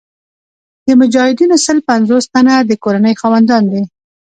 [0.87, 3.81] د مجاهدینو سل پنځوس تنه د کورنۍ خاوندان دي.